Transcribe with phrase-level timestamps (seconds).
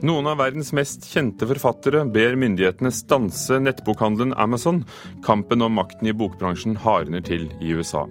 [0.00, 4.78] Noen av verdens mest kjente forfattere ber myndighetene stanse nettbokhandelen Amazon.
[5.26, 8.06] Kampen om makten i bokbransjen hardner til i USA.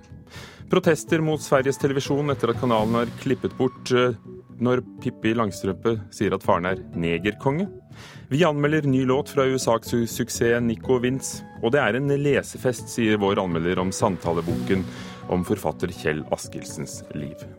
[0.70, 4.14] Protester mot Sveriges Televisjon etter at kanalen har klippet bort eh,
[4.62, 7.66] når Pippi Langstrømpe sier at faren er negerkonge.
[8.30, 11.42] Vi anmelder ny låt fra USA-suksess Nico Vince.
[11.64, 14.86] Og det er en lesefest, sier vår anmelder om samtaleboken
[15.34, 17.50] om forfatter Kjell Askildsens liv.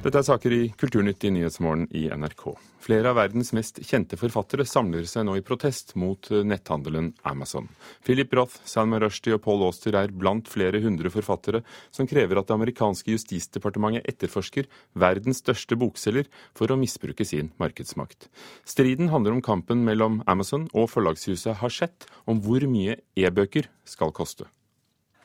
[0.00, 2.54] Dette er saker i Kulturnytt i Nyhetsmorgen i NRK.
[2.80, 7.66] Flere av verdens mest kjente forfattere samler seg nå i protest mot netthandelen Amazon.
[8.06, 11.60] Philip Roth, Salman Rushdie og Paul Auster er blant flere hundre forfattere
[11.92, 14.70] som krever at det amerikanske justisdepartementet etterforsker
[15.04, 18.30] verdens største bokselger for å misbruke sin markedsmakt.
[18.64, 24.48] Striden handler om kampen mellom Amazon og forlagshuset Hachette om hvor mye e-bøker skal koste.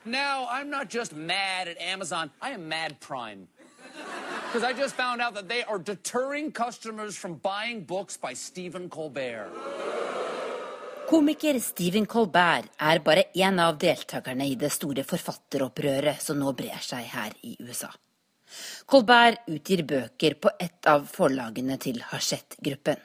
[0.04, 3.48] Now, I'm not just mad at Amazon, I am mad prime.
[4.56, 8.88] Because I just found out that they are deterring customers from buying books by Stephen
[8.88, 9.50] Colbert.
[11.10, 16.80] Komiker Stephen Colbert er bare én av deltakerne i det store forfatteropprøret som nå brer
[16.80, 17.92] seg her i USA.
[18.88, 22.96] Colbert utgir bøker på ett av forlagene til Hachette-gruppen.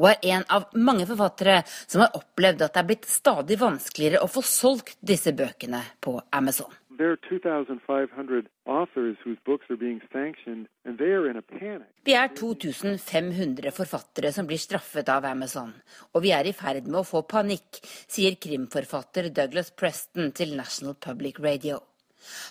[0.00, 4.24] Og er en av mange forfattere som har opplevd at det er blitt stadig vanskeligere
[4.24, 6.72] å få solgt disse bøkene på Amazon.
[7.00, 11.88] There are 2,500 authors whose books are being sanctioned, and they are in a panic.
[12.04, 15.70] Vi er 2500 forfattere som blir straffet av Amazon,
[16.12, 20.98] og vi er i ferd med å få panikk, sier krimforfatter Douglas Preston til National
[21.06, 21.78] Public Radio.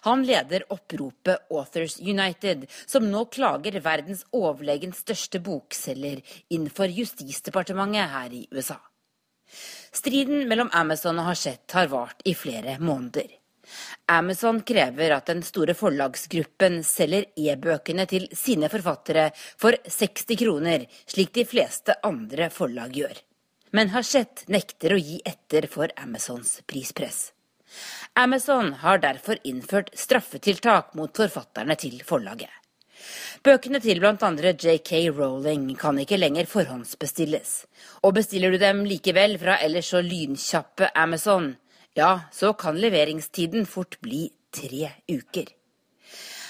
[0.08, 8.34] Han leder oppropet Authors United, som nå klager verdens overlegent største bokselger innenfor Justisdepartementet her
[8.34, 8.80] i USA.
[9.94, 13.39] Striden mellom Amazon og Hachette har vart i flere måneder.
[14.10, 21.34] Amazon krever at den store forlagsgruppen selger e-bøkene til sine forfattere for 60 kroner, slik
[21.36, 23.20] de fleste andre forlag gjør.
[23.72, 27.30] Men Hachette nekter å gi etter for Amazons prispress.
[28.18, 32.50] Amazon har derfor innført straffetiltak mot forfatterne til forlaget.
[33.46, 34.30] Bøkene til bl.a.
[34.52, 37.54] JK Rowling kan ikke lenger forhåndsbestilles.
[38.04, 41.54] Og bestiller du dem likevel fra ellers så lynkjappe Amazon,
[41.94, 45.56] ja, så kan leveringstiden fort bli tre uker.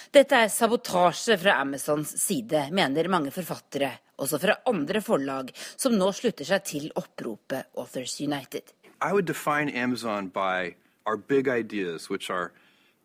[0.09, 6.09] Dette er sabotasje fra Amazons side, mener mange forfattere, også fra andre forlag, som nå
[6.17, 8.73] slutter seg til oppropet Authors United.
[9.01, 12.51] I would define Amazon by our big ideas, which are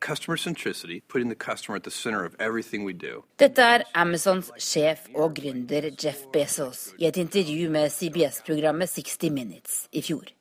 [0.01, 3.23] customer centricity, putting the customer at the center of everything we do.
[3.39, 9.89] Dette er Amazons sjef og gründer Jeff Bezos i et intervju med CBS-programmet 60 Minutes
[9.93, 10.33] i fjor.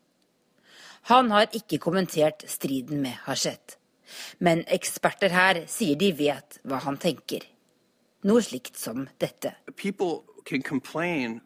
[1.04, 3.78] Han har ikke kommentert striden med Hachette.
[4.40, 7.44] Men eksperter her sier de vet hva han tenker.
[8.24, 9.56] Noe slikt som dette.
[10.64, 11.42] Complain,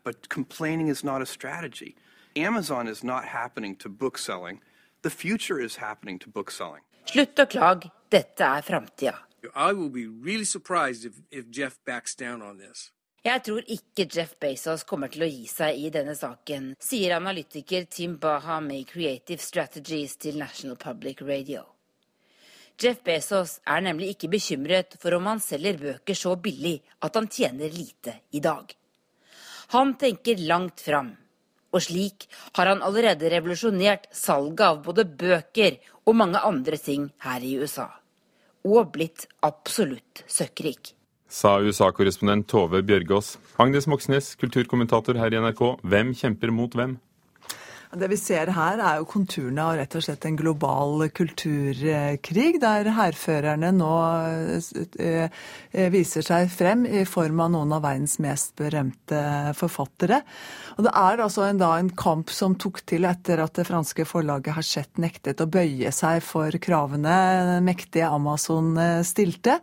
[2.35, 4.61] Amazon is not happening to bookselling.
[5.01, 6.83] The future is happening to bookselling.
[7.05, 9.15] Slutt å klage, dette er framtida.
[9.55, 12.91] I will be really surprised if, if Jeff backs down on this.
[13.27, 17.83] Jeg tror ikke Jeff Bezos kommer til å gi seg i denne saken, sier analytiker
[17.91, 21.65] Tim Baham i Creative Strategies til National Public Radio.
[22.79, 27.27] Jeff Bezos er nemlig ikke bekymret for om han selger bøker så billig at han
[27.27, 28.71] tjener lite i dag.
[29.75, 31.11] Han tenker langt fram,
[31.73, 37.43] og slik har han allerede revolusjonert salget av både bøker og mange andre ting her
[37.43, 37.89] i USA.
[38.63, 40.93] Og blitt absolutt søkkrik
[41.27, 43.35] sa USA-korrespondent Tove Bjørgaas.
[43.59, 45.63] Agnes Moxnes, kulturkommentator her i NRK.
[45.83, 46.97] Hvem kjemper mot hvem?
[47.95, 52.89] Det vi ser her, er jo konturene av rett og slett en global kulturkrig, der
[52.97, 53.91] hærførerne nå
[54.99, 55.29] eh,
[55.71, 59.21] eh, viser seg frem i form av noen av verdens mest berømte
[59.55, 60.19] forfattere.
[60.75, 64.03] Og Det er altså en, da en kamp som tok til etter at det franske
[64.09, 69.61] forlaget Hachette nektet å bøye seg for kravene mektige Amazon eh, stilte.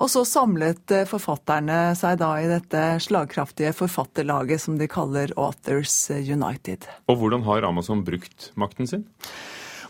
[0.00, 6.90] Og så samlet forfatterne seg da i dette slagkraftige forfatterlaget som de kaller Authors United.
[7.06, 9.08] Og hvordan har Amazon brukt makten sin?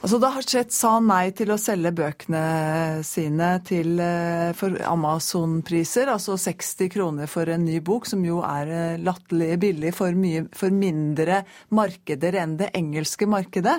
[0.01, 6.39] Altså, Da Hachette sa nei til å selge bøkene sine til, eh, for Amazon-priser, altså
[6.41, 10.73] 60 kroner for en ny bok, som jo er eh, latterlig billig for, mye, for
[10.73, 11.43] mindre
[11.77, 13.77] markeder enn det engelske markedet,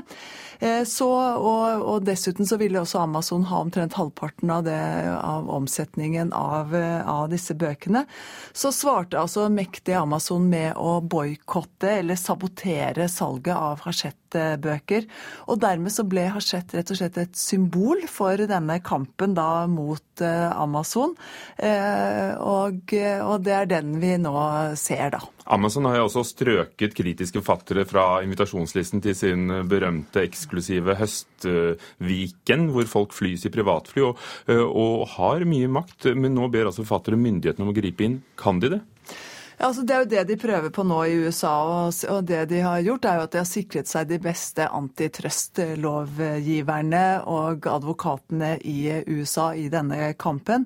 [0.85, 1.07] så,
[1.41, 4.77] og, og, dessuten så ville også Amazon ha omtrent halvparten av, det,
[5.17, 8.03] av omsetningen av, av, disse bøkene,
[8.53, 15.07] så svarte altså mektige Amazon med å boikotte eller sabotere salget av Hachette bøker.
[15.49, 20.21] Og dermed så ble, Hachette rett og slett et symbol for denne kampen da mot
[20.21, 21.17] Amazon.
[21.57, 24.35] Og, og det er den vi nå
[24.79, 25.25] ser, da.
[25.51, 32.87] Amazon har jo også strøket kritiske forfattere fra invitasjonslisten til sin berømte eksklusive høstviken, hvor
[32.87, 36.13] folk flys i privatfly og, og har mye makt.
[36.15, 38.21] Men nå ber altså forfattere myndighetene om å gripe inn.
[38.39, 38.81] Kan de det?
[39.61, 41.51] Altså Det er jo det de prøver på nå i USA.
[42.09, 47.21] Og det de har gjort, er jo at de har sikret seg de beste antitrust-lovgiverne
[47.29, 50.65] og advokatene i USA i denne kampen.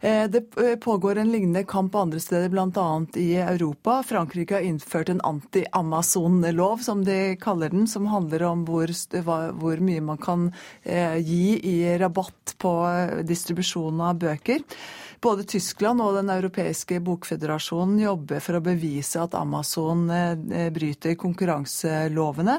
[0.00, 0.42] Eh, det
[0.82, 3.06] pågår en lignende kamp andre steder, bl.a.
[3.20, 4.02] i Europa.
[4.06, 8.86] Frankrike har innført en anti-Amazon-lov, som de kaller den, som handler om hvor,
[9.22, 12.72] hvor mye man kan eh, gi i rabatt på
[13.28, 14.60] distribusjonen av bøker.
[15.22, 22.56] Både Tyskland og Den europeiske bokfederasjonen jobber for å bevise at Amazon eh, bryter konkurranselovene,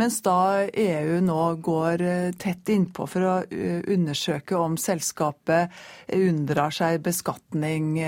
[0.00, 5.76] mens da EU nå går eh, tett innpå for å eh, undersøke om selskapet
[6.16, 7.98] unndrar seg beskatning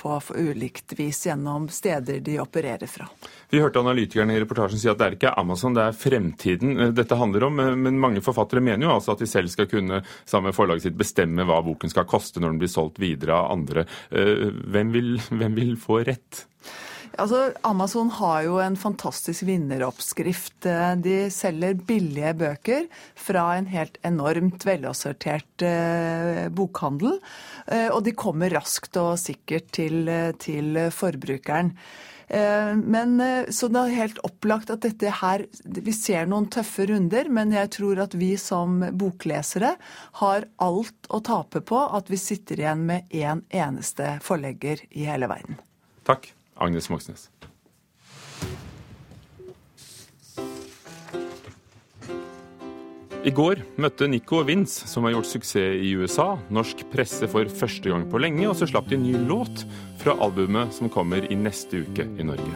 [0.00, 3.08] på ulikt vis gjennom steder de opererer fra.
[3.52, 7.18] Vi hørte analytikerne i reportasjen si at det er ikke Amazon, det er fremtiden dette
[7.20, 7.60] handler om.
[7.84, 10.96] Men mange forfattere mener jo altså at de selv skal kunne sammen med forlaget sitt
[10.96, 13.86] bestemme hva boken skal koste når den blir solgt videre andre.
[14.10, 16.46] Eh, hvem vil, hvem vil få rett?
[17.20, 20.64] Altså, Amazon har jo en fantastisk vinneroppskrift.
[21.04, 22.86] De selger billige bøker
[23.20, 27.18] fra en helt enormt velassortert eh, bokhandel.
[27.66, 30.08] Eh, og de kommer raskt og sikkert til,
[30.42, 31.74] til forbrukeren.
[32.32, 36.86] Eh, men, eh, så det er helt opplagt at dette her Vi ser noen tøffe
[36.88, 39.74] runder, men jeg tror at vi som boklesere
[40.22, 45.04] har alt å tape på at vi sitter igjen med én en eneste forlegger i
[45.08, 45.60] hele verden.
[46.08, 47.28] Takk, Agnes Moxnes.
[53.22, 57.92] I går møtte Nico Vince, som har gjort suksess i USA, norsk presse for første
[57.92, 59.62] gang på lenge, og så slapp de en ny låt
[60.02, 62.50] fra albumet som kommer i neste uke i Norge.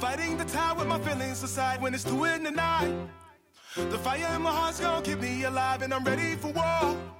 [0.00, 2.90] Fighting the tide with my feelings aside when it's two in the night.
[3.76, 7.19] The fire in my heart's gonna keep me alive, and I'm ready for war.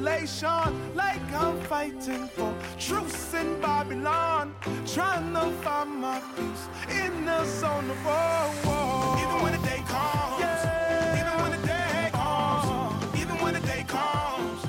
[0.00, 4.54] In translation, like I'm fighting for truce in Babylon,
[4.86, 9.18] trying to find my peace in the zone of war.
[9.18, 11.20] Even when the day comes, yeah.
[11.20, 14.66] even when the day comes, even when the day comes.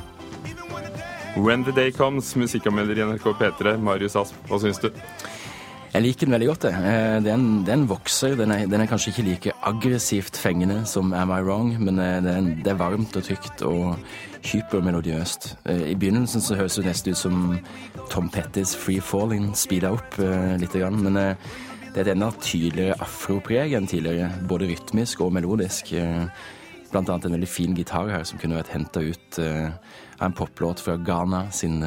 [1.35, 4.91] When the Day Comes, musikkanmelder i NRK P3, Marius Asp, hva syns du?
[5.91, 6.61] Jeg liker den veldig godt.
[6.61, 6.71] det.
[6.87, 8.35] Eh, den, den vokser.
[8.39, 12.21] Den er, den er, kanskje ikke like aggressivt fengende som Am I Wrong, men eh,
[12.23, 13.97] den, det er varmt og trygt og
[14.47, 15.49] hypermelodiøst.
[15.65, 17.43] Eh, I begynnelsen så høres det nesten ut som
[18.07, 20.15] Tom Pettys Free Falling speeda opp
[20.61, 25.91] litt, men det er et enda tydeligere afropreg enn tidligere, både rytmisk og melodisk.
[26.91, 30.83] Blant annet en veldig fin gitar her som kunne vært henta ut av en poplåt
[30.83, 31.81] fra Ghana sin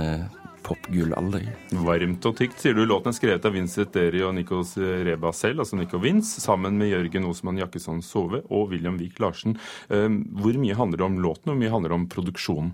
[0.65, 1.47] popgullalder.
[1.85, 2.85] Varmt og tykt, sier du.
[2.89, 6.93] Låten er skrevet av Vincent Deri og Nikos Reba selv, altså Nico Vince, sammen med
[6.93, 9.59] Jørgen Osman Jakkesson Sove og William Wiik Larsen.
[9.93, 12.73] Ehm, hvor mye handler det om låten, og hvor mye handler det om produksjonen?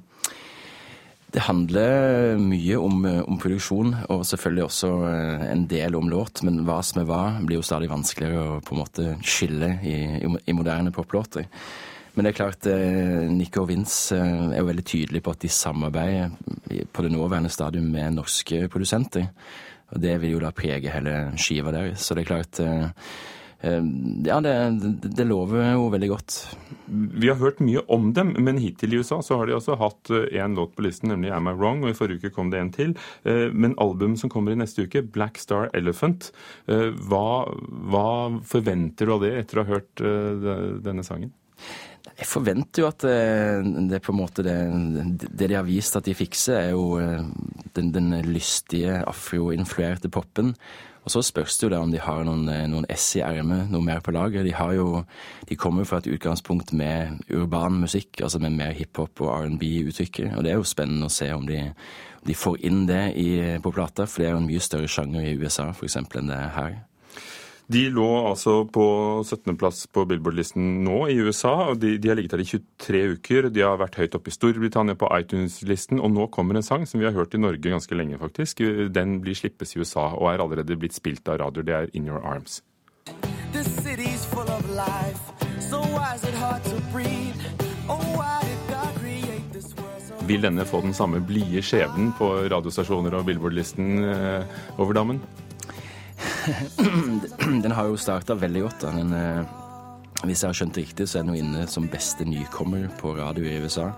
[1.31, 6.43] Det handler mye om, om, produksjon, og selvfølgelig også eh, en del om låt.
[6.47, 9.95] Men hva som er hva, blir jo stadig vanskeligere å på en måte skille i,
[10.27, 11.47] i moderne poplåter.
[12.15, 15.43] Men det er klart, eh, Nico og Vince eh, er jo veldig tydelige på at
[15.45, 19.29] de samarbeider på det nåværende stadium med norske produsenter.
[19.95, 22.03] Og det vil jo da prege hele skiva deres.
[22.03, 23.13] Så det er klart eh,
[23.61, 24.55] ja, det,
[25.05, 26.37] det, lover jo veldig godt.
[26.89, 30.11] Vi har hørt mye om dem, men hittil i USA så har de også hatt
[30.33, 32.73] én låt på listen, nemlig Am I Wrong, og i forrige uke kom det en
[32.73, 32.95] til.
[33.53, 36.31] Men albumet som kommer i neste uke, Black Star Elephant,
[36.65, 37.27] hva,
[37.93, 38.09] hva
[38.49, 40.07] forventer du av det etter å ha hørt
[40.89, 41.35] denne sangen?
[42.19, 44.59] Jeg forventer jo at det, det, på en måte det,
[45.23, 47.25] det, de har vist at de fikser, er jo eh,
[47.77, 50.55] den, den lystige, afroinfluerte popen.
[51.01, 53.71] Og så spørs det jo da om de har noen, eh, noen S i ermet,
[53.73, 54.45] noe mer på lager.
[54.45, 55.01] De, har jo,
[55.49, 60.35] de kommer jo fra et utgangspunkt med urban musikk, altså med mer hiphop og R&B-uttrykket.
[60.37, 61.63] Og det er jo spennende å se om de,
[62.27, 63.31] de får inn det i,
[63.65, 66.33] på plata, for det er jo en mye større sjanger i USA for eksempel, enn
[66.35, 66.79] det er her.
[67.71, 68.85] De lå altså på
[69.23, 71.53] 17.-plass på Billboard-listen nå i USA.
[71.71, 73.47] og de, de, har ligget der i 23 uker.
[73.55, 76.01] De har vært høyt oppe i Storbritannia på iTunes-listen.
[76.03, 78.65] Og nå kommer en sang som vi har hørt i Norge ganske lenge, faktisk.
[78.91, 81.69] Den blir slippes i USA og er allerede blitt spilt av radioer.
[81.69, 82.59] Det er In Your Arms.
[90.27, 95.23] Vil denne få den samme blide skjebnen på radiostasjoner og Billboard-listen eh, over dammen?
[97.65, 98.83] den har jo starta veldig godt.
[98.85, 98.95] da.
[98.97, 99.45] Den, eh,
[100.25, 103.15] hvis jeg har skjønt det riktig, så er den jo inne som beste nykommer på
[103.17, 103.91] radio i USA.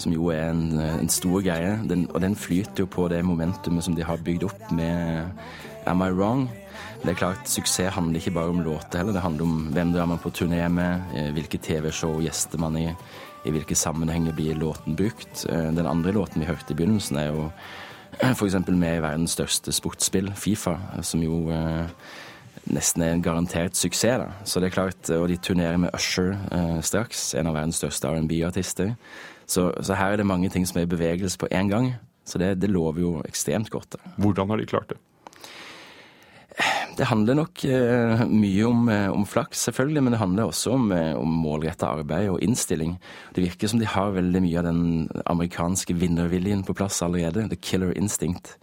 [0.00, 1.74] Som jo er en, en stor greie.
[1.88, 5.28] Den, og den flyter jo på det momentumet som de har bygd opp med
[5.90, 6.48] Am I Wrong?
[7.00, 9.16] Det er klart, Suksess handler ikke bare om låter heller.
[9.16, 12.90] Det handler om hvem drar man på turné med, eh, hvilke TV-show gjester man i,
[13.44, 15.46] i hvilke sammenhenger blir låten brukt.
[15.48, 17.50] Eh, den andre låten vi hørte i begynnelsen, er jo
[18.18, 18.56] F.eks.
[18.68, 20.76] med i verdens største sportsspill, Fifa,
[21.06, 21.88] som jo eh,
[22.74, 24.20] nesten er en garantert suksess.
[24.20, 24.30] da.
[24.44, 28.08] Så det er klart, Og de turnerer med Usher eh, straks, en av verdens største
[28.08, 28.94] R&B-artister.
[29.46, 31.94] Så, så, her er det mange ting som er i bevegelse på én gang.
[32.24, 33.96] Så det, det lover jo ekstremt godt.
[33.96, 34.12] Da.
[34.16, 34.98] Hvordan har de klart det?
[36.96, 40.90] Det handler nok eh, mye om, eh, om, flaks, selvfølgelig, men det handler også om,
[40.92, 42.96] eh, om målretta arbeid og innstilling.
[43.36, 44.82] Det virker som de har veldig mye av den
[45.30, 47.48] amerikanske vinnerviljen på plass allerede.
[47.48, 48.56] The killer instinct.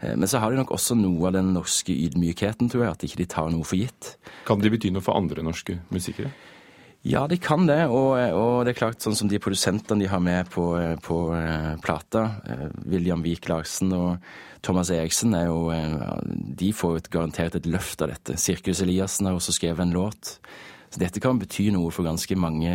[0.00, 2.92] Men så har de nok også noe av den norske ydmykheten, tror jeg.
[2.92, 4.12] At ikke de tar noe for gitt.
[4.46, 6.30] Kan de bety noe for andre norske musikere?
[7.06, 7.84] Ja, de kan det.
[7.86, 10.66] Og, og, det er klart, sånn som de produsentene de har med på,
[11.04, 11.18] på
[11.84, 12.24] plata,
[12.84, 14.18] William Wiik Larsen og
[14.64, 15.98] Thomas Eriksen er jo eh,
[16.58, 18.38] De får et, garantert et løft av dette.
[18.40, 20.38] Sirkus Eliassen har også skrevet en låt.
[20.88, 22.72] Så dette kan bety noe for ganske mange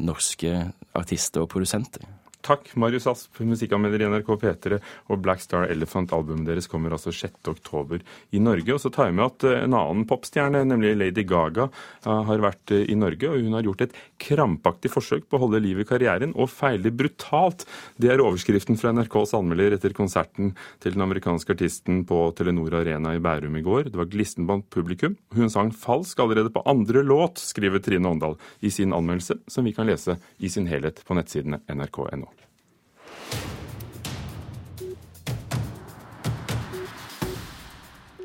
[0.00, 0.54] norske
[0.98, 2.04] artister og produsenter.
[2.42, 4.78] Takk, Marius Asp, musikkanmelder i NRK P3.
[5.12, 8.02] Og Black Star Elephant-albumet deres kommer altså 6.10
[8.34, 8.74] i Norge.
[8.74, 11.68] Og så tar jeg med at eh, en annen popstjerne, nemlig Lady Gaga,
[12.02, 13.30] eh, har vært eh, i Norge.
[13.30, 16.94] Og hun har gjort et krampaktig forsøk på å holde liv i karrieren, og feiler
[16.94, 17.66] brutalt.
[18.02, 23.14] Det er overskriften fra NRKs anmelder etter konserten til den amerikanske artisten på Telenor Arena
[23.14, 23.92] i Bærum i går.
[23.92, 25.14] Det var glistenbånd publikum.
[25.38, 29.76] Hun sang falsk allerede på andre låt, skriver Trine Åndal i sin anmeldelse, som vi
[29.76, 32.31] kan lese i sin helhet på nettsidene nrk.no.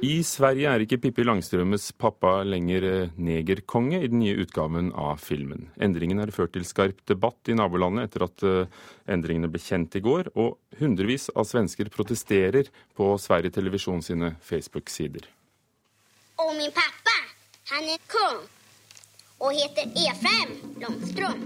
[0.05, 5.17] I Sverige er ikke Pippi Langstrømmes pappa lenger eh, negerkonge i den nye utgaven av
[5.17, 5.71] filmen.
[5.81, 10.01] Endringen har ført til skarp debatt i nabolandet etter at eh, endringene ble kjent i
[10.05, 15.25] går, og hundrevis av svensker protesterer på Sverige Televisjon sine Facebook-sider.
[16.45, 17.17] Og min pappa,
[17.73, 18.45] han er kong
[19.37, 21.41] og heter Efraim Langstrøm.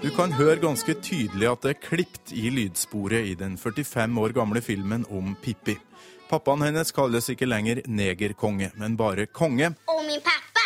[0.00, 4.36] Du kan høre ganske tydelig at det er klipt i lydsporet i den 45 år
[4.40, 5.76] gamle filmen om Pippi.
[6.30, 9.72] Pappaen hennes kalles ikke lenger negerkonge, men bare konge.
[9.90, 10.62] Og min pappa,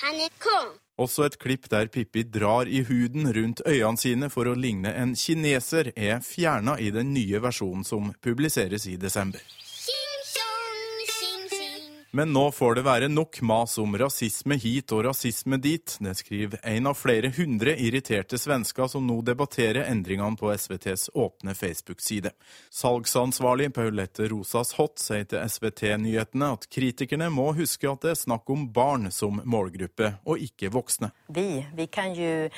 [0.00, 0.70] han er kong.
[1.04, 5.12] Også et klipp der Pippi drar i huden rundt øynene sine for å ligne en
[5.12, 9.44] kineser, er fjerna i den nye versjonen som publiseres i desember.
[12.14, 15.94] Men nå får det være nok mas om rasisme hit og rasisme dit.
[15.96, 21.54] Det skriver en av flere hundre irriterte svensker som nå debatterer endringene på SVTs åpne
[21.56, 22.34] Facebook-side.
[22.68, 28.52] Salgsansvarlig Paulette Rosas Hott sier til SVT-nyhetene at kritikerne må huske at det er snakk
[28.52, 31.14] om barn som målgruppe, og ikke voksne.
[31.32, 32.52] Vi, vi kan jo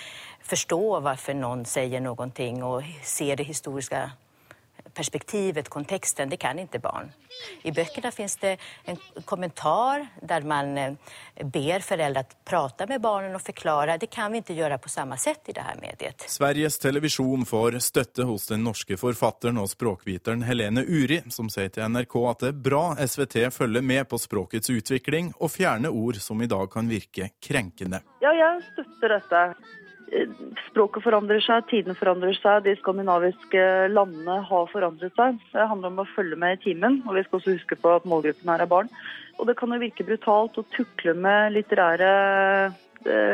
[0.51, 4.03] forstå hvorfor noen sier noe og ser det historiske
[4.95, 7.13] perspektivet, konteksten, det kan ikke barn.
[7.63, 10.95] I böckerna finns det en kommentar der man eh,
[11.45, 13.97] ber föräldrar prate med barnen og forklare.
[13.99, 16.27] Det kan vi ikke gjøre på samme sett i det her mediet.
[16.31, 21.89] Sveriges Televisjon får støtte hos den norske forfatteren og språkviteren Helene Uri, som sier til
[21.91, 26.43] NRK at det er bra SVT følger med på språkets utvikling og fjerner ord som
[26.43, 28.05] i dag kan virke krenkende.
[28.23, 29.47] Ja, jeg støtter dette.
[30.69, 35.41] Språket forandrer seg, tidene forandrer seg, de skandinaviske landene har forandret seg.
[35.51, 38.07] Det handler om å følge med i timen, og vi skal også huske på at
[38.09, 38.91] målgruppen her er barn.
[39.39, 42.13] Og det kan jo virke brutalt å tukle med litterære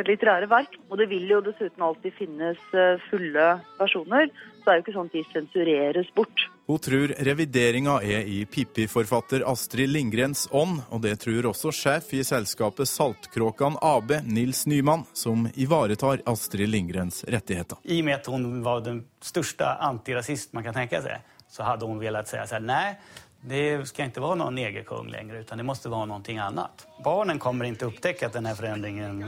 [0.07, 0.79] litterære verk.
[0.89, 4.31] Og det vil jo dessuten alltid finnes eh, fulle versjoner.
[4.61, 6.47] Så det er jo ikke sånn at de sensureres bort.
[6.71, 12.21] Hun tror revideringa er i Pippi-forfatter Astrid Lindgrens ånd, og det tror også sjef i
[12.27, 17.81] selskapet Saltkråkan AB, Nils Nyman, som ivaretar Astrid Lindgrens rettigheter.
[17.83, 21.89] I og med at hun var den største antirasist man kan tenke seg, så hadde
[21.91, 22.95] hun villet si sånn nei,
[23.41, 26.87] det skal ikke være noen negerkung lenger, utan det måste være noe annet.
[27.05, 29.25] Barnen kommer ikke att at denne förändringen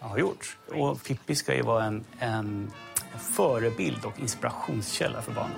[0.00, 0.56] har gjorts.
[0.74, 2.72] Og Pippi skal jo være en, en
[3.18, 5.56] förebild och inspirationskälla för barnen.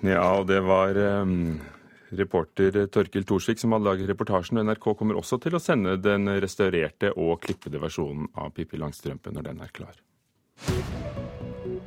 [0.00, 1.60] Ja, og det var um,
[2.08, 4.60] reporter Torkil Torsvik som hadde laget reportasjen.
[4.66, 9.48] NRK kommer også til å sende den restaurerte og klippede versjonen av Pippi Langstrømpe når
[9.48, 9.96] den er klar.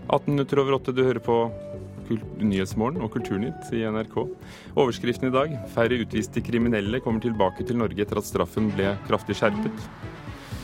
[0.08, 1.38] 18 minutter over åtte, du hører på
[2.40, 4.22] Nyhetsmorgen og Kulturnytt i NRK.
[4.80, 9.36] Overskriften i dag færre utviste kriminelle kommer tilbake til Norge etter at straffen ble kraftig
[9.40, 9.90] skjerpet.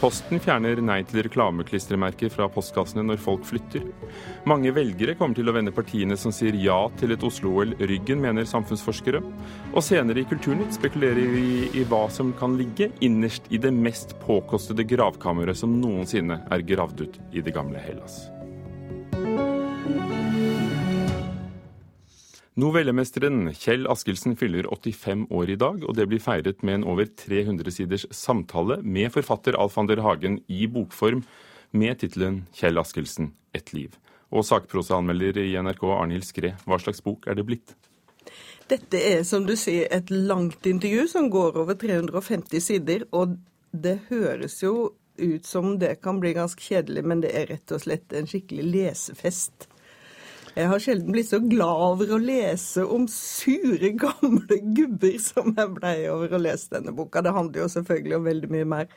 [0.03, 3.85] Posten fjerner nei til reklameklistremerker fra postkassene når folk flytter.
[4.51, 8.47] Mange velgere kommer til å vende partiene som sier ja til et Oslo-OL ryggen, mener
[8.47, 9.23] samfunnsforskere.
[9.71, 14.17] Og senere i Kulturnytt spekulerer vi i hva som kan ligge innerst i det mest
[14.27, 18.25] påkostede gravkammeret som noensinne er gravd ut i det gamle Hellas.
[22.53, 27.07] Novellemesteren Kjell Askildsen fyller 85 år i dag, og det blir feiret med en over
[27.09, 31.23] 300 siders samtale med forfatter Alf Ander Hagen i bokform
[31.73, 33.97] med tittelen 'Kjell Askildsen et liv'.
[34.29, 37.73] Og sakprosaanmelder i NRK Arnhild Skre, hva slags bok er det blitt?
[38.69, 43.33] Dette er som du sier et langt intervju som går over 350 sider, og
[43.73, 47.81] det høres jo ut som det kan bli ganske kjedelig, men det er rett og
[47.81, 49.72] slett en skikkelig lesefest.
[50.53, 55.71] Jeg har sjelden blitt så glad over å lese om sure, gamle gubber som jeg
[55.79, 57.23] blei over å lese denne boka.
[57.25, 58.91] Det handler jo selvfølgelig om veldig mye mer.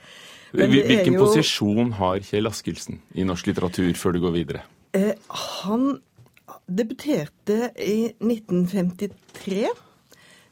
[0.53, 1.23] Hvilken jo...
[1.25, 4.67] posisjon har Kjell Askildsen i norsk litteratur, før du går videre?
[4.97, 5.15] Eh,
[5.57, 5.97] han
[6.67, 9.65] debuterte i 1953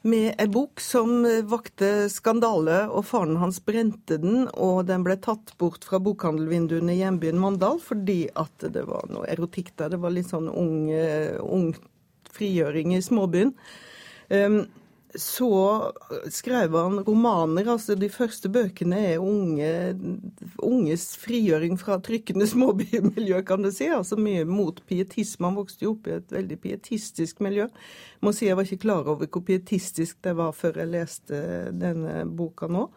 [0.04, 5.54] med ei bok som vakte skandale, og faren hans brente den, og den ble tatt
[5.60, 9.94] bort fra bokhandelvinduene i hjembyen Mandal fordi at det var noe erotikk der.
[9.94, 10.92] Det var litt sånn ung,
[11.40, 11.72] ung
[12.34, 13.54] frigjøring i småbyen.
[14.28, 14.64] Um,
[15.14, 15.92] så
[16.30, 17.68] skrev han romaner.
[17.70, 19.68] altså De første bøkene er unge,
[20.58, 23.88] unges frigjøring fra trykkende småbymiljø, kan du si.
[23.88, 25.46] altså Mye mot pietisme.
[25.46, 27.68] Han vokste jo opp i et veldig pietistisk miljø.
[27.68, 31.44] Jeg må si Jeg var ikke klar over hvor pietistisk det var før jeg leste
[31.74, 32.88] denne boka nå.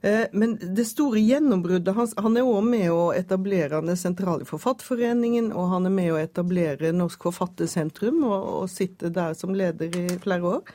[0.00, 5.50] Eh, men det store gjennombruddet hans Han er òg med å etablere den sentrale forfatterforeningen,
[5.52, 10.06] og han er med å etablere Norsk Forfattersentrum, og, og sitter der som leder i
[10.22, 10.74] flere år.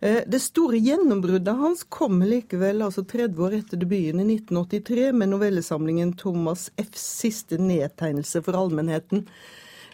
[0.00, 5.32] Eh, det store gjennombruddet hans kommer likevel altså 30 år etter debuten i 1983 med
[5.32, 9.26] novellesamlingen 'Thomas Fs siste nedtegnelse for allmennheten',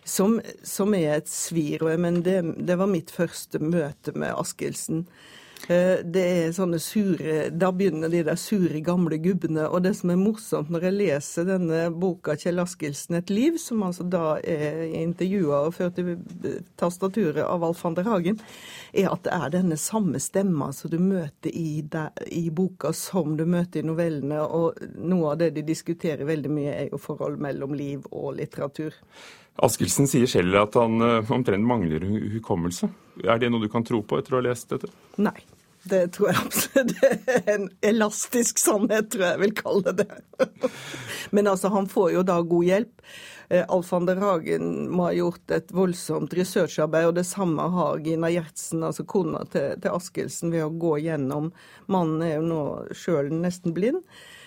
[0.04, 1.86] som, som er et svir.
[1.96, 5.06] Men det, det var mitt første møte med Askildsen.
[5.68, 9.64] Eh, det er sånne sure Da begynner de der sure, gamle gubbene.
[9.70, 13.82] Og det som er morsomt når jeg leser denne boka 'Kjell Askildsen et liv', som
[13.82, 16.18] altså da er intervjua og ført til
[16.76, 18.40] tastaturet av Alf van der Hagen,
[18.92, 23.36] er at det er denne samme stemma som du møter i, der, i boka som
[23.36, 24.42] du møter i novellene.
[24.44, 28.92] Og noe av det de diskuterer veldig mye, er jo forhold mellom liv og litteratur.
[29.62, 32.90] Askildsen sier selv at han eh, omtrent mangler hukommelse.
[33.22, 34.90] Er det noe du kan tro på etter å ha lest dette?
[35.22, 35.38] Nei.
[35.84, 40.08] Det tror jeg absolutt er en elastisk sannhet, tror jeg jeg vil kalle det.
[41.34, 43.08] Men altså, han får jo da god hjelp.
[43.48, 48.30] Eh, Alf van Hagen må ha gjort et voldsomt researcharbeid, og det samme har Gina
[48.32, 51.52] Gjertsen, altså kona til, til Askildsen, ved å gå gjennom
[51.92, 52.62] Mannen er jo nå
[52.96, 54.00] sjøl nesten blind.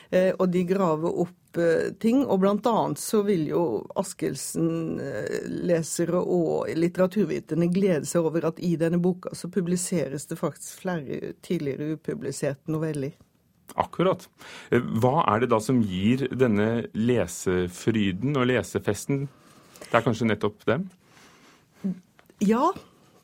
[0.10, 2.26] Eh, og de graver opp eh, ting.
[2.26, 3.64] Og blant annet så vil jo
[4.00, 10.72] Askildsen-lesere eh, og litteraturviterne glede seg over at i denne boka så publiseres det faktisk
[10.84, 11.14] flere
[11.46, 13.12] tidligere upubliserte noveller.
[13.76, 14.22] Akkurat.
[14.72, 19.28] Hva er det da som gir denne lesefryden og lesefesten?
[19.84, 20.82] Det er kanskje nettopp dem?
[22.44, 22.74] Ja,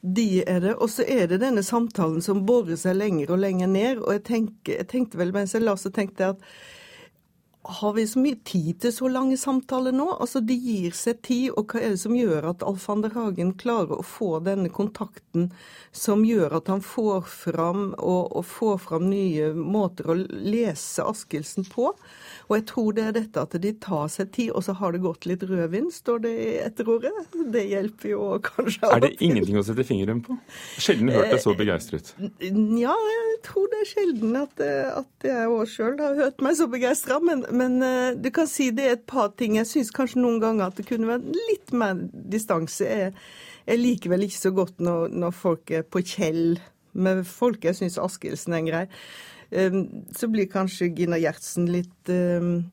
[0.03, 0.75] de er det.
[0.75, 4.03] Og så er det denne samtalen som borer seg lenger og lenger ned.
[4.03, 6.47] Og jeg, tenker, jeg tenkte vel mens jeg la så tenkte jeg at
[7.63, 10.09] har vi så mye tid til så lange samtaler nå?
[10.19, 14.01] Altså, De gir seg tid, og hva er det som gjør at Alfander Hagen klarer
[14.01, 15.49] å få denne kontakten
[15.95, 21.67] som gjør at han får fram, og, og får fram nye måter å lese Askildsen
[21.71, 21.93] på?
[22.49, 25.03] Og jeg tror det er dette at de tar seg tid, og så har det
[25.05, 27.13] gått litt rødvin, står det i etterordet.
[27.53, 30.35] Det hjelper jo kanskje Er det ingenting å sette fingeren på?
[30.83, 32.11] Sjelden hørt deg så begeistret.
[32.43, 34.63] Ja, jeg tror det er sjelden at,
[34.99, 37.19] at jeg òg sjøl har hørt meg så begeistra.
[37.23, 39.57] Men, men, eh, du kan si det er et par ting.
[39.59, 42.85] Jeg syns kanskje noen ganger at det kunne vært litt mer distanse.
[42.85, 43.13] Jeg,
[43.67, 46.57] jeg liker vel ikke så godt når, når folk er på Kjell
[46.93, 47.63] med folk.
[47.63, 48.85] Jeg syns Askildsen er en grei.
[49.53, 49.83] Um,
[50.15, 52.63] så blir kanskje Gina Gjertsen litt um,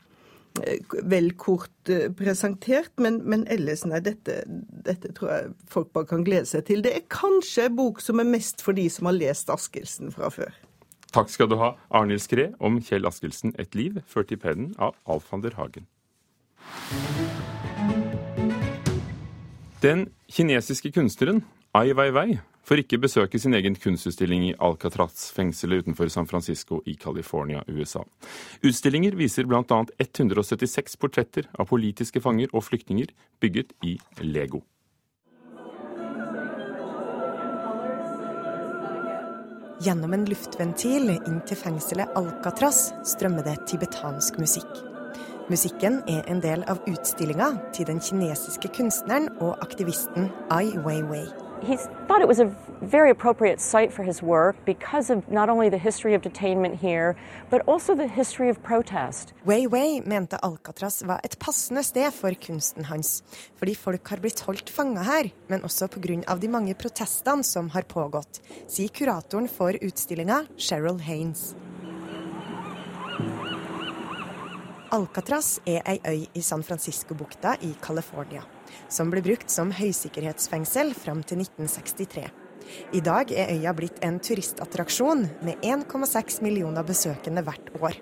[1.08, 6.24] vel kort eh, presentert, men, men ellers, nei, dette, dette, tror jeg folk bare kan
[6.26, 6.82] glede seg til.
[6.84, 10.32] Det er kanskje en bok som er mest for de som har lest Askildsen fra
[10.32, 10.56] før.
[11.10, 14.94] Takk skal du ha, Arnhild Skræ, om Kjell Askildsen Et liv, ført i pennen av
[15.10, 15.88] Alf van der Hagen.
[19.82, 21.42] Den kinesiske kunstneren
[21.74, 27.64] Ai Weiwei får ikke besøke sin egen kunstutstilling i Alcatraz-fengselet utenfor San Francisco i California,
[27.66, 28.04] USA.
[28.62, 29.80] Utstillinger viser bl.a.
[29.98, 33.10] 176 portretter av politiske fanger og flyktninger
[33.42, 34.62] bygget i Lego.
[39.80, 44.68] Gjennom en luftventil inn til fengselet Alcatraz strømmer det tibetansk musikk.
[45.48, 51.24] Musikken er en del av utstillinga til den kinesiske kunstneren og aktivisten Ai Weiwei.
[51.62, 55.68] He thought it was a very appropriate site for his work because of not only
[55.68, 57.16] the history of detainment here,
[57.50, 59.32] but also the history of protest.
[59.44, 63.22] Wei Wei mente Alcatraz var et passende sted for kunsten hans,
[63.56, 66.36] fordi folk har blitt holdt fanga her, men også pga.
[66.40, 71.54] de mange protestene som har pågått, sier kuratoren for utstillinga, Cheryl Haines.
[74.90, 78.42] Alcatraz er ei øy i San Francisco-bukta i California
[78.88, 82.28] som ble brukt som høysikkerhetsfengsel fram til 1963.
[82.94, 87.98] I dag er øya blitt en turistattraksjon med 1,6 millioner besøkende hvert år.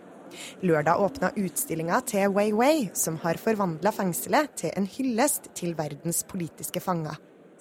[0.60, 6.24] Lørdag åpna utstillinga til Wei Wei, som har forvandla fengselet til en hyllest til verdens
[6.28, 7.16] politiske fanger.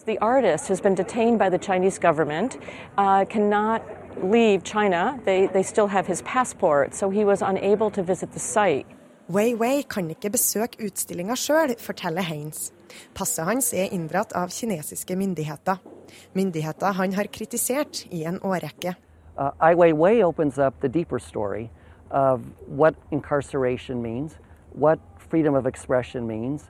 [0.05, 2.57] The artist has been detained by the Chinese government,
[2.97, 3.81] uh, cannot
[4.23, 5.19] leave China.
[5.25, 8.85] They, they still have his passport, so he was unable to visit the site.
[9.29, 12.71] Wei Wei kan ikke besøke utstillinga sjøl, forteller Haines.
[13.17, 15.81] Passet hans er inndratt av kinesiske myndigheter.
[16.37, 18.95] Myndigheter han har kritisert i en årrekke.
[19.37, 21.69] Uh, Ai Weiwei opens up the deeper story
[22.09, 24.37] of what incarceration means,
[24.73, 26.69] what freedom of expression means,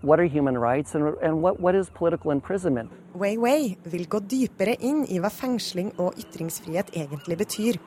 [0.00, 2.90] what are human rights, and, and what, what is political imprisonment.
[3.14, 7.80] Weiwei vil gå dypere inn i hva fengsling og ytringsfrihet egentlig betyr.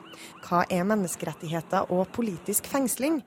[0.44, 3.22] Hva er menneskerettigheter og politisk fengsling?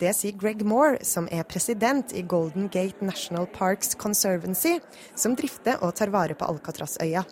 [0.00, 4.80] Det sier Greg Moore, som er president i Golden Gate National Parks Conservancy,
[5.14, 7.22] som drifter og tar vare på Alcatraz-øya.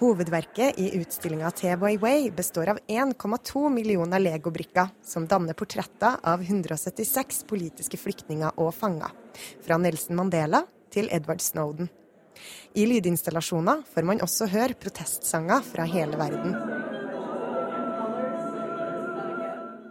[0.00, 7.44] Hovedverket i utstillinga til Way består av 1,2 millioner legobrikker, som danner portretter av 176
[7.50, 9.12] politiske flyktninger og fanger.
[9.62, 11.92] Fra Nelson Mandela til Edward Snowden.
[12.74, 16.73] I lydinstallasjoner får man også høre protestsanger fra hele verden.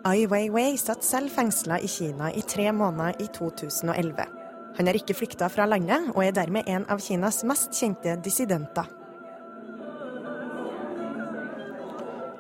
[0.05, 4.25] Ai Weiwei satt selv fengsla i Kina i tre måneder i 2011.
[4.75, 8.89] Han har ikke flykta fra landet, og er dermed en av Kinas mest kjente dissidenter.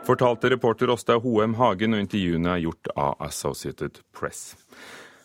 [0.03, 4.57] Fortalte reporter Åsta Hoem Hagen, og intervjuene er gjort av Associated Press.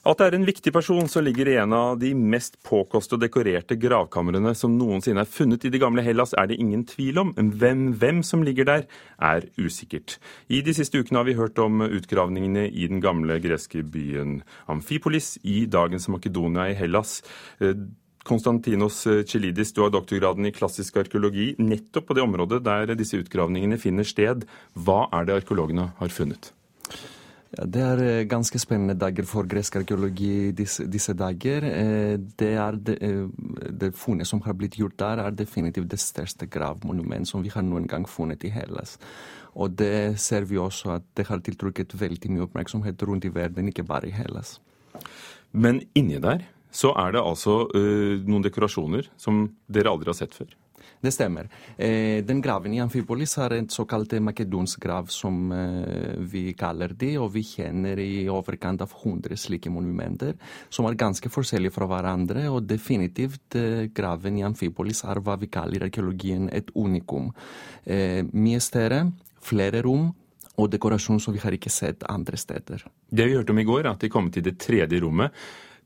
[0.07, 3.23] At det er en viktig person som ligger i en av de mest påkoste og
[3.25, 7.33] dekorerte gravkamrene som noensinne er funnet i det gamle Hellas, er det ingen tvil om.
[7.35, 8.87] Hvem, hvem som ligger der,
[9.19, 10.19] er usikkert.
[10.49, 15.37] I de siste ukene har vi hørt om utgravningene i den gamle greske byen Amfipolis
[15.43, 17.19] i dagens Makedonia i Hellas.
[17.61, 17.75] Eh,
[18.29, 23.81] Konstantinos Chilidis, du har doktorgraden i klassisk arkeologi nettopp på det området der disse utgravningene
[23.81, 24.45] finner sted.
[24.77, 26.53] Hva er det arkeologene har funnet?
[27.57, 31.65] Ja, det er eh, ganske spennende dager for gresk arkeologi disse, disse dager.
[31.65, 33.25] Eh, det, er det, eh,
[33.73, 37.65] det funnet som har blitt gjort der, er definitivt det største gravmonument som vi har
[37.65, 38.99] noen gang funnet i Hellas.
[39.57, 43.73] Og det ser vi også at det har tiltrukket veldig mye oppmerksomhet rundt i verden,
[43.73, 44.59] ikke bare i Hellas.
[45.53, 50.37] Men inni der så er det altså uh, noen dekorasjoner som dere aldri har sett
[50.37, 50.53] før?
[51.01, 51.49] Det stemmer.
[51.77, 57.15] Eh, den graven i Amfipolis er en såkalt makedonsk grav, som eh, vi kaller det.
[57.23, 60.35] Og vi kjenner i overkant av 100 slike monumenter,
[60.71, 62.49] som er ganske forskjellige fra hverandre.
[62.51, 67.31] Og definitivt eh, graven i Amfipolis er hva vi kaller i arkeologien et unikum.
[67.89, 69.05] Mye større,
[69.45, 70.11] flere rom
[70.59, 72.85] og dekorasjon som vi har ikke sett andre steder.
[73.09, 75.35] Det vi hørte om i går, er at de kom til det tredje rommet.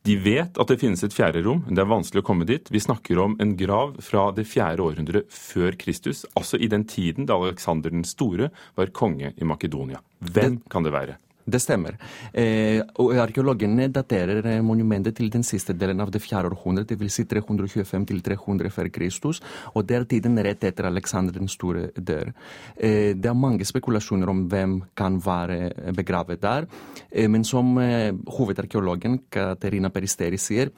[0.03, 2.67] De vet at det finnes et fjerde rom, det er vanskelig å komme dit.
[2.75, 7.29] Vi snakker om en grav fra det fjerde århundret før Kristus, altså i den tiden
[7.31, 10.03] da Aleksander den store var konge i Makedonia.
[10.19, 11.21] Hvem kan det være?
[11.45, 11.97] Det stemmer.
[12.33, 17.17] Eh, og Arkeologene daterer eh, monumentet til den siste delen av det fjerde århundret, dvs.
[17.19, 19.43] Si 325 til 300 før Kristus.
[19.75, 22.31] Og det er tiden rett etter Aleksander den store dør.
[22.77, 26.71] Eh, det er mange spekulasjoner om hvem kan være begravet der.
[27.11, 30.71] Eh, men som eh, hovedarkeologen Katerina Peristeri sier,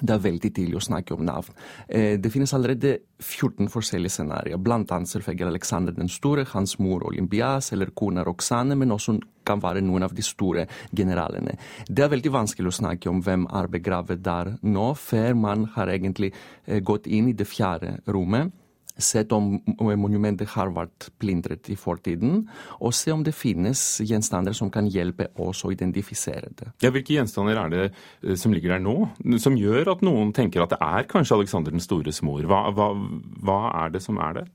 [0.00, 1.54] det er veldig tidlig å snakke om navn.
[1.88, 7.72] Eh, det finnes allerede 14 forskjellige scenarioer, annet selvfølgelig Alexander den store, hans mor Olympias
[7.72, 11.56] eller kona Roxane, men også kan være noen av de store generalene.
[11.88, 15.92] Det er veldig vanskelig å snakke om hvem er begravet der nå, før man har
[15.92, 18.52] egentlig eh, gått inn i det fjerde rommet
[18.96, 22.44] sett om monumentet har vært plyndret i fortiden,
[22.78, 26.70] og se om det finnes gjenstander som kan hjelpe oss å identifisere det.
[26.84, 28.96] Ja, hvilke gjenstander er det eh, som ligger der nå,
[29.42, 32.44] som gjør at noen tenker at det er kanskje Alexander den stores mor?
[32.46, 32.92] Hva, hva,
[33.44, 34.46] hva er det som er det?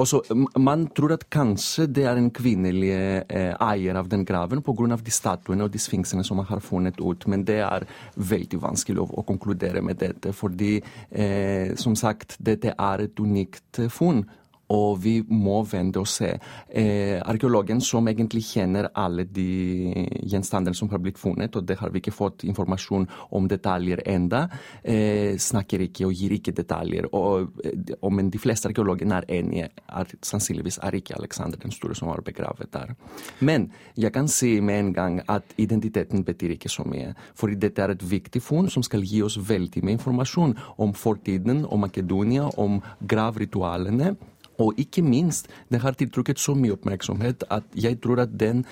[0.00, 0.20] Også,
[0.58, 4.96] man tror at kanskje det er en kvinnelig eh, eier av den graven pga.
[4.96, 9.04] de statuene og de sfinksene som man har funnet ut, men det er veldig vanskelig
[9.04, 10.78] å, å konkludere med dette, fordi
[11.10, 14.30] eh, som sagt, dette er et unikt funn
[14.72, 16.30] og vi må vente og se.
[16.68, 21.92] Eh, arkeologen som egentlig kjenner alle de gjenstandene som har blitt funnet, og det har
[21.92, 24.46] vi ikke fått informasjon om detaljer enda,
[24.82, 27.10] eh, snakker ikke og gir ikke detaljer.
[27.12, 27.60] Og,
[28.00, 32.08] og, men de fleste arkeologene er enige at sannsynligvis er ikke Alexander den store som
[32.08, 32.94] var begravet der.
[33.40, 37.14] Men jeg kan si med en gang at identiteten betyr ikke så mye.
[37.34, 41.64] For dette er et viktig funn som skal gi oss veldig mye informasjon om fortiden,
[41.64, 44.14] om Makedonia, om gravritualene.
[44.62, 48.64] Og ikke minst, den har tiltrukket så mye oppmerksomhet at jeg tror at den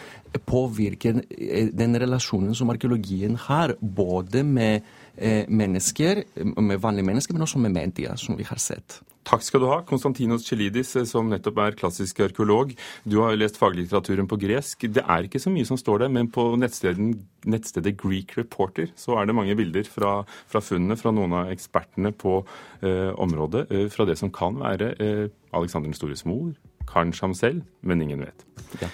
[0.47, 6.23] påvirker eh, den relasjonen som arkeologien har, både med mennesker,
[6.57, 9.03] med vanlige mennesker, men også med media, som vi har sett.
[9.23, 12.73] Takk skal du ha, Konstantinos Chelidis, eh, som nettopp er klassisk arkeolog.
[13.07, 14.89] Du har lest faglitteraturen på gresk.
[14.91, 19.31] Det er ikke så mye som står der, men på nettstedet Greek Reporter så er
[19.31, 20.17] det mange bilder fra,
[20.51, 22.41] fra funnene fra noen av ekspertene på
[22.83, 26.53] eh, området, eh, fra det som kan være eh, Alexander den stores mor,
[26.91, 28.47] kanskje ham selv, men ingen vet.
[28.83, 28.91] Ja.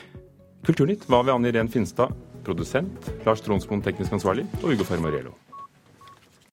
[0.69, 2.13] Kulturnytt var ved Anne Irén Finstad,
[2.45, 5.37] produsent, Lars Tronsmoen teknisk ansvarlig, og Ugo Fermariello.